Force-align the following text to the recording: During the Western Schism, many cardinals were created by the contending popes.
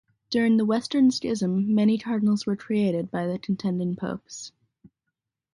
During 0.31 0.57
the 0.57 0.65
Western 0.65 1.11
Schism, 1.11 1.75
many 1.75 1.99
cardinals 1.99 2.47
were 2.47 2.55
created 2.55 3.11
by 3.11 3.27
the 3.27 3.37
contending 3.37 3.95
popes. 3.95 4.51